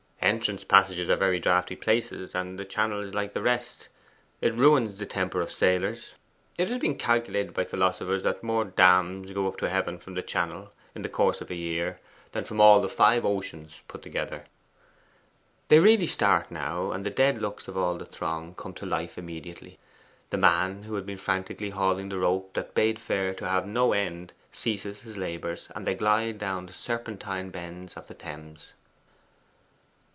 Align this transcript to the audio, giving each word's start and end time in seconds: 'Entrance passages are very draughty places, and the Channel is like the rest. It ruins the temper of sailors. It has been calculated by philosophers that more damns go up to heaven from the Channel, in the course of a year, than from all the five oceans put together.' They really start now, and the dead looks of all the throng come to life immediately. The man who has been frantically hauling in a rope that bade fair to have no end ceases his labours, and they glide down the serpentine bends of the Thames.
'Entrance 0.23 0.63
passages 0.63 1.09
are 1.09 1.15
very 1.17 1.39
draughty 1.39 1.75
places, 1.75 2.33
and 2.35 2.57
the 2.59 2.63
Channel 2.63 3.01
is 3.01 3.13
like 3.13 3.33
the 3.33 3.41
rest. 3.41 3.87
It 4.39 4.53
ruins 4.53 4.97
the 4.97 5.05
temper 5.07 5.41
of 5.41 5.51
sailors. 5.51 6.13
It 6.59 6.67
has 6.69 6.77
been 6.77 6.95
calculated 6.97 7.53
by 7.55 7.65
philosophers 7.65 8.21
that 8.23 8.43
more 8.43 8.63
damns 8.63 9.31
go 9.31 9.47
up 9.47 9.57
to 9.57 9.67
heaven 9.67 9.97
from 9.97 10.13
the 10.13 10.21
Channel, 10.21 10.71
in 10.95 11.01
the 11.01 11.09
course 11.09 11.41
of 11.41 11.49
a 11.49 11.55
year, 11.55 11.99
than 12.33 12.45
from 12.45 12.61
all 12.61 12.79
the 12.81 12.87
five 12.87 13.25
oceans 13.25 13.81
put 13.89 14.03
together.' 14.03 14.45
They 15.69 15.79
really 15.79 16.07
start 16.07 16.49
now, 16.51 16.91
and 16.91 17.03
the 17.05 17.09
dead 17.09 17.39
looks 17.41 17.67
of 17.67 17.75
all 17.75 17.97
the 17.97 18.05
throng 18.05 18.53
come 18.53 18.75
to 18.75 18.85
life 18.85 19.17
immediately. 19.17 19.79
The 20.29 20.37
man 20.37 20.83
who 20.83 20.93
has 20.95 21.03
been 21.03 21.17
frantically 21.17 21.71
hauling 21.71 22.05
in 22.05 22.11
a 22.13 22.19
rope 22.19 22.53
that 22.53 22.75
bade 22.75 22.99
fair 22.99 23.33
to 23.33 23.47
have 23.49 23.67
no 23.67 23.91
end 23.91 24.31
ceases 24.51 25.01
his 25.01 25.17
labours, 25.17 25.67
and 25.75 25.85
they 25.85 25.95
glide 25.95 26.37
down 26.37 26.67
the 26.67 26.73
serpentine 26.73 27.49
bends 27.49 27.95
of 27.97 28.07
the 28.07 28.13
Thames. 28.13 28.73